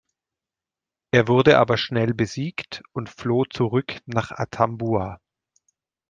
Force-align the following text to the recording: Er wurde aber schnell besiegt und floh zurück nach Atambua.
Er 1.11 1.27
wurde 1.27 1.59
aber 1.59 1.77
schnell 1.77 2.15
besiegt 2.15 2.81
und 2.91 3.07
floh 3.07 3.45
zurück 3.45 4.01
nach 4.07 4.31
Atambua. 4.31 5.19